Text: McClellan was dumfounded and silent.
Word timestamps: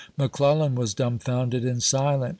McClellan 0.17 0.73
was 0.73 0.95
dumfounded 0.95 1.63
and 1.63 1.83
silent. 1.83 2.29